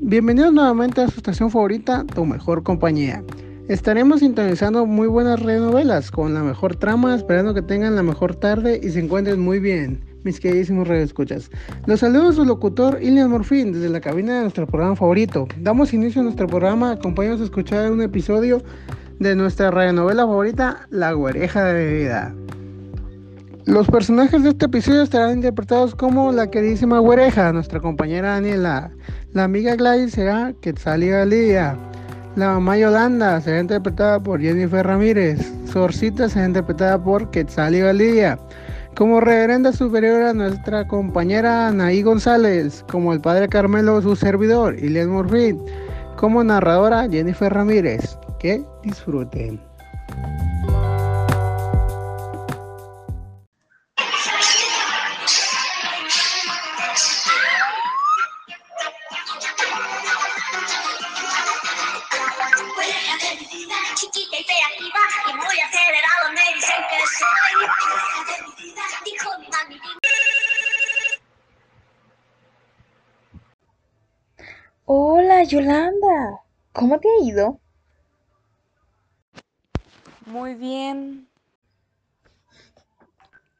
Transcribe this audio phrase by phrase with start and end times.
[0.00, 3.24] Bienvenidos nuevamente a su estación favorita, Tu Mejor Compañía.
[3.66, 8.78] Estaremos sintonizando muy buenas novelas con la mejor trama, esperando que tengan la mejor tarde
[8.80, 11.50] y se encuentren muy bien, mis queridísimos radioescuchas.
[11.86, 15.48] Los saludos su locutor Ilian Morfín desde la cabina de nuestro programa favorito.
[15.58, 18.62] Damos inicio a nuestro programa, acompáñanos a escuchar un episodio
[19.18, 22.34] de nuestra radionovela favorita, La Güereja de Vida.
[23.66, 28.90] Los personajes de este episodio estarán interpretados como la queridísima Güereja, nuestra compañera Daniela,
[29.32, 31.76] la amiga Gladys será Quetzalí Lidia,
[32.36, 38.38] la mamá Yolanda será interpretada por Jennifer Ramírez, Sorcita será interpretada por Quetzalí Lidia,
[38.96, 45.10] como reverenda superior a nuestra compañera Anaí González, como el padre Carmelo su servidor, Ilian
[45.10, 45.60] Morfín,
[46.16, 48.18] como narradora Jennifer Ramírez.
[48.38, 49.69] Que disfruten.
[74.92, 77.60] Hola Yolanda, ¿cómo te ha ido?
[80.26, 81.28] Muy bien.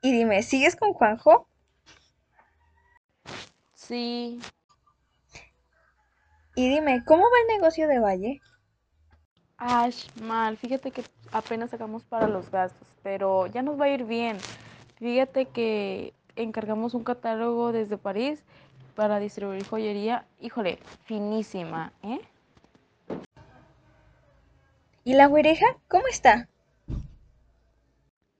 [0.00, 1.46] Y dime, ¿sigues con Juanjo?
[3.74, 4.40] Sí.
[6.54, 8.40] Y dime, ¿cómo va el negocio de Valle?
[9.58, 10.56] Ash, mal.
[10.56, 14.38] Fíjate que apenas sacamos para los gastos, pero ya nos va a ir bien.
[14.98, 18.42] Fíjate que encargamos un catálogo desde París
[18.94, 22.20] para distribuir joyería, híjole, finísima, ¿eh?
[25.04, 25.66] ¿Y la güereja?
[25.86, 26.48] ¿Cómo está?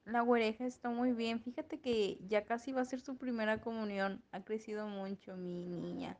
[0.05, 1.41] La güereja está muy bien.
[1.41, 4.23] Fíjate que ya casi va a ser su primera comunión.
[4.33, 6.17] Ha crecido mucho mi niña.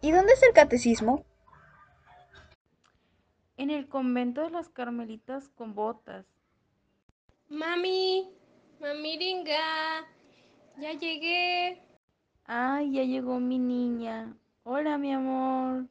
[0.00, 1.24] ¿Y dónde es el catecismo?
[3.56, 6.26] En el convento de las Carmelitas con botas.
[7.52, 8.32] Mami,
[8.80, 10.08] mamiringa,
[10.80, 11.82] ya llegué.
[12.46, 14.34] Ay, ya llegó mi niña.
[14.64, 15.86] Hola, mi amor.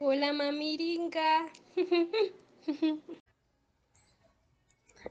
[0.00, 1.46] Hola, mamiringa.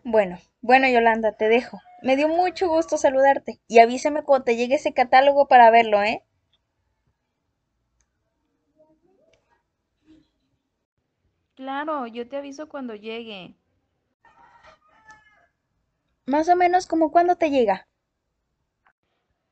[0.03, 1.79] Bueno, bueno, Yolanda, te dejo.
[2.01, 3.62] Me dio mucho gusto saludarte.
[3.69, 6.22] Y avísame cuando te llegue ese catálogo para verlo, ¿eh?
[11.56, 13.56] Claro, yo te aviso cuando llegue.
[16.25, 17.88] Más o menos como cuando te llega.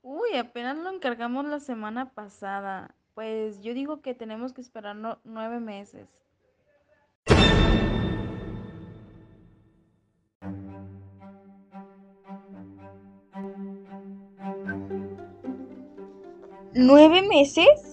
[0.02, 2.96] Uy, apenas lo encargamos la semana pasada.
[3.14, 6.08] Pues yo digo que tenemos que esperar nueve meses.
[16.74, 17.91] ¿Nueve meses?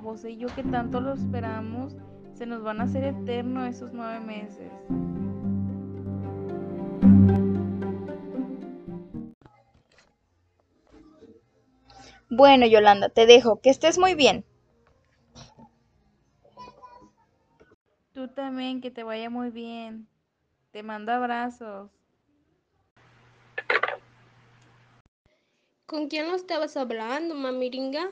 [0.00, 1.96] José y yo que tanto lo esperamos,
[2.34, 4.70] se nos van a hacer eternos esos nueve meses.
[12.30, 14.44] Bueno, Yolanda, te dejo, que estés muy bien.
[18.14, 20.06] Tú también, que te vaya muy bien.
[20.70, 21.90] Te mando abrazos.
[25.86, 28.10] ¿Con quién lo estabas hablando, mamiringa?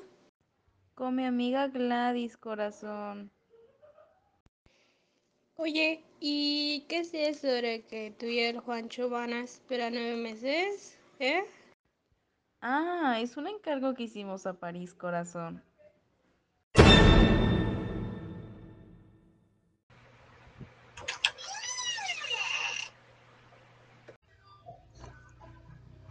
[0.99, 3.31] Con mi amiga Gladys, corazón.
[5.55, 10.17] Oye, ¿y qué es eso de que tú y el Juancho van a esperar nueve
[10.17, 10.99] meses?
[11.21, 11.45] ¿Eh?
[12.61, 15.63] Ah, es un encargo que hicimos a París, corazón.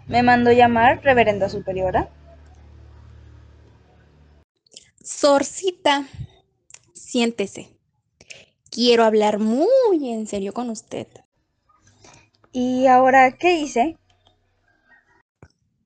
[0.08, 2.10] ¿Me mandó llamar, reverenda superiora?
[5.28, 6.08] Sorcita,
[6.94, 7.68] siéntese.
[8.72, 11.06] Quiero hablar muy en serio con usted.
[12.54, 13.98] ¿Y ahora qué hice?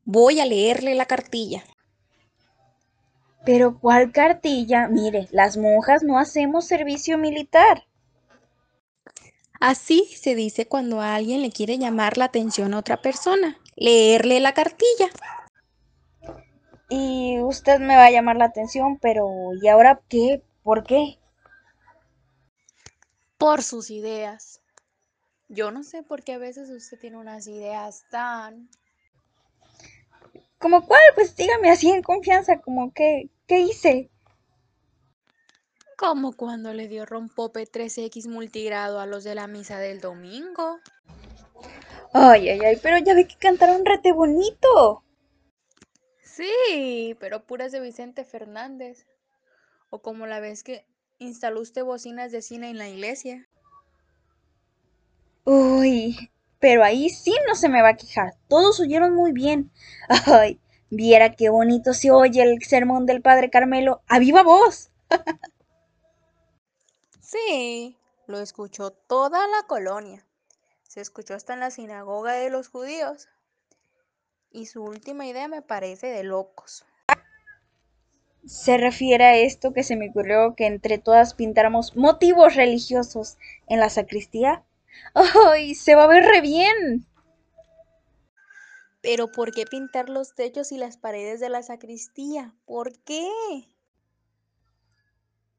[0.06, 1.64] Voy a leerle la cartilla.
[3.44, 4.88] ¿Pero cuál cartilla?
[4.88, 7.88] Mire, las monjas no hacemos servicio militar.
[9.60, 13.58] Así se dice cuando a alguien le quiere llamar la atención a otra persona.
[13.76, 15.10] Leerle la cartilla.
[16.94, 19.26] Y usted me va a llamar la atención, pero
[19.62, 20.44] ¿y ahora qué?
[20.62, 21.18] ¿Por qué?
[23.38, 24.62] Por sus ideas.
[25.48, 28.70] Yo no sé por qué a veces usted tiene unas ideas tan...
[30.58, 31.00] ¿Como cuál?
[31.16, 34.12] Pues dígame así en confianza, como que, ¿qué hice?
[35.96, 40.82] Como cuando le dio rompope 3X multigrado a los de la misa del domingo.
[42.12, 45.06] Ay, ay, ay, pero ya ve que cantaron rete bonito.
[46.34, 49.06] Sí, pero puras de Vicente Fernández.
[49.90, 50.86] O como la vez que
[51.20, 53.50] instaló usted bocinas de cine en la iglesia.
[55.44, 58.36] Uy, pero ahí sí no se me va a quejar.
[58.48, 59.72] Todos oyeron muy bien.
[60.08, 64.90] Ay, viera qué bonito se oye el sermón del padre Carmelo a viva voz.
[67.20, 70.26] Sí, lo escuchó toda la colonia.
[70.84, 73.28] Se escuchó hasta en la sinagoga de los judíos.
[74.52, 76.86] Y su última idea me parece de locos.
[78.46, 83.38] Se refiere a esto que se me ocurrió que entre todas pintáramos motivos religiosos
[83.68, 84.64] en la sacristía.
[85.14, 85.76] ¡Ay!
[85.76, 87.06] Se va a ver re bien.
[89.02, 92.54] Pero ¿por qué pintar los techos y las paredes de la sacristía?
[92.66, 93.28] ¿Por qué?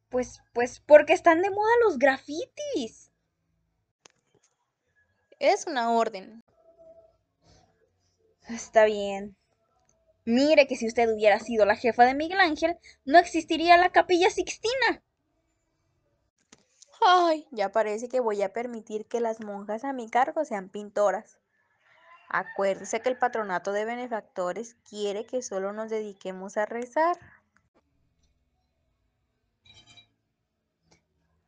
[0.08, 3.10] Pues, pues, porque están de moda los grafitis.
[5.38, 6.41] Es una orden.
[8.48, 9.36] Está bien.
[10.24, 14.30] Mire que si usted hubiera sido la jefa de Miguel Ángel, no existiría la capilla
[14.30, 15.02] Sixtina.
[17.00, 21.38] Ay, ya parece que voy a permitir que las monjas a mi cargo sean pintoras.
[22.28, 27.18] Acuérdese que el patronato de benefactores quiere que solo nos dediquemos a rezar.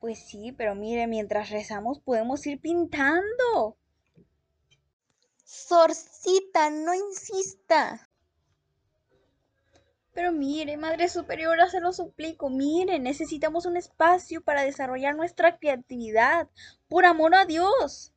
[0.01, 3.79] Pues sí, pero mire, mientras rezamos podemos ir pintando.
[5.55, 8.11] Sorcita, no insista.
[10.13, 16.49] Pero mire, Madre Superiora, se lo suplico, mire, necesitamos un espacio para desarrollar nuestra creatividad,
[16.89, 18.13] por amor a Dios.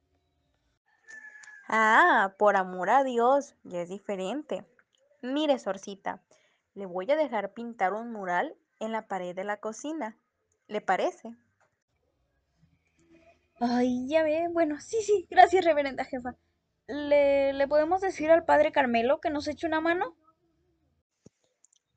[1.67, 4.65] Ah, por amor a Dios, ya es diferente.
[5.21, 6.23] Mire, Sorcita,
[6.73, 10.17] le voy a dejar pintar un mural en la pared de la cocina.
[10.67, 11.35] ¿Le parece?
[13.59, 16.35] Ay, ya ve, bueno, sí, sí, gracias, reverenda jefa.
[16.87, 20.15] ¿Le, ¿Le podemos decir al padre Carmelo que nos eche una mano?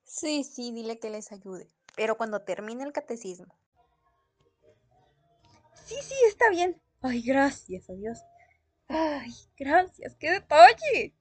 [0.03, 3.55] Sí, sí, dile que les ayude, pero cuando termine el catecismo.
[5.85, 6.81] Sí, sí, está bien.
[7.03, 8.19] Ay, gracias a Dios.
[8.89, 11.15] Ay, gracias, qué detalle.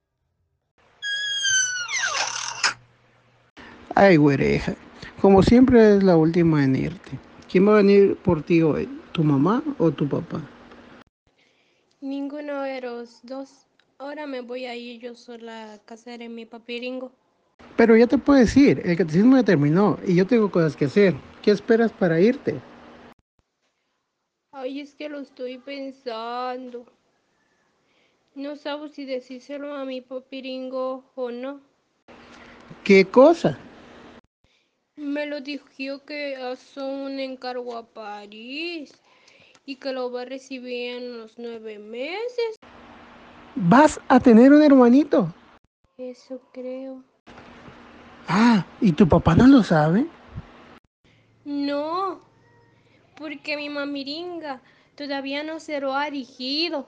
[3.93, 4.75] Ay, güereja.
[5.21, 7.19] Como siempre es la última en irte.
[7.51, 8.89] ¿Quién va a venir por ti hoy?
[9.11, 10.41] ¿Tu mamá o tu papá?
[12.01, 12.48] Ninguno
[12.81, 13.65] dos.
[13.97, 17.11] Ahora me voy a ir yo sola a casa de mi papiringo.
[17.75, 21.13] Pero ya te puedes ir, el catecismo ya terminó y yo tengo cosas que hacer.
[21.41, 22.59] ¿Qué esperas para irte?
[24.51, 26.85] Ay, es que lo estoy pensando.
[28.35, 31.61] No sabo si decírselo a mi papiringo o no.
[32.83, 33.57] ¿Qué cosa?
[34.95, 38.91] Me lo dijo que hace un encargo a París
[39.65, 42.58] y que lo va a recibir en los nueve meses.
[43.61, 45.33] ¿Vas a tener un hermanito?
[45.97, 47.03] Eso creo.
[48.25, 50.07] Ah, ¿y tu papá no lo sabe?
[51.43, 52.21] No,
[53.17, 54.61] porque mi mamiringa
[54.95, 56.87] todavía no se lo ha dirigido.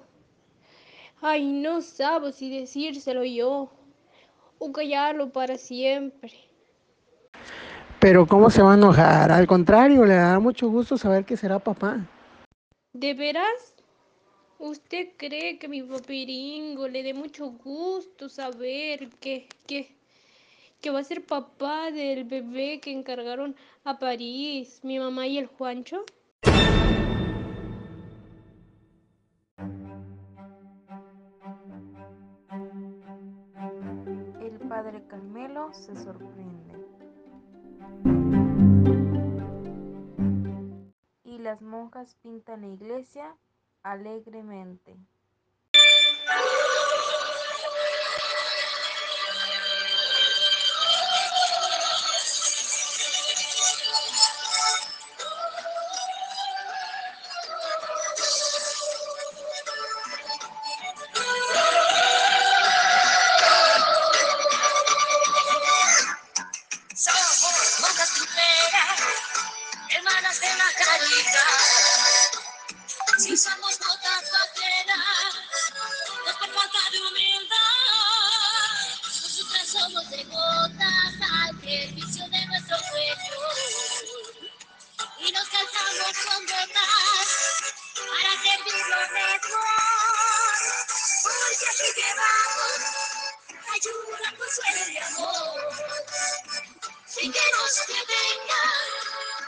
[1.21, 3.69] Ay, no sabo si decírselo yo
[4.57, 6.31] o callarlo para siempre.
[7.99, 9.29] Pero ¿cómo se va a enojar?
[9.29, 11.97] Al contrario, le da mucho gusto saber que será papá.
[12.93, 13.75] ¿De veras?
[14.63, 19.97] ¿Usted cree que mi papiringo le dé mucho gusto saber que, que,
[20.79, 25.47] que va a ser papá del bebé que encargaron a París, mi mamá y el
[25.47, 26.05] Juancho?
[34.43, 36.75] El padre Carmelo se sorprende.
[41.23, 43.35] Y las monjas pintan la iglesia
[43.83, 44.97] alegremente.
[79.91, 83.47] somos de gotas al servicio de nuestro pueblo.
[85.19, 87.27] Y nos cansamos con gotas
[87.95, 90.57] para servirlo mejor.
[91.23, 92.73] Porque aquí llevamos
[93.73, 95.59] ayuda, consuelo y amor.
[97.07, 98.63] Sin que nos detenga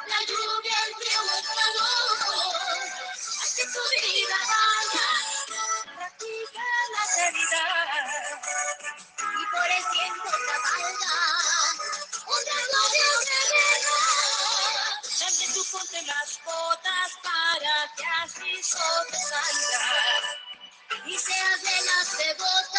[0.07, 2.17] la lluvia, el frío o el calor.
[3.41, 5.12] Haz que tu vida vaya.
[15.93, 19.81] Ponte las botas para que así sobresalga
[21.05, 22.72] y seas de las devotas,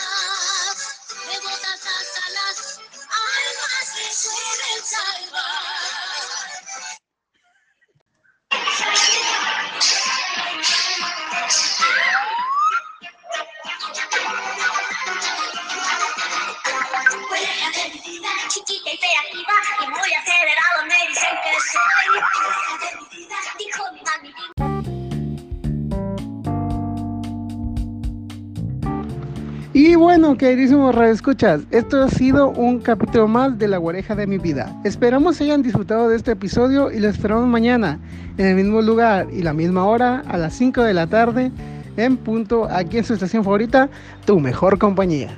[29.77, 34.39] Y bueno, queridísimos radioescuchas, esto ha sido un capítulo más de La Guareja de mi
[34.39, 34.73] vida.
[34.85, 37.99] Esperamos hayan disfrutado de este episodio y lo esperamos mañana
[38.39, 41.51] en el mismo lugar y la misma hora a las 5 de la tarde
[41.97, 43.91] en punto aquí en su estación favorita,
[44.25, 45.37] Tu Mejor Compañía.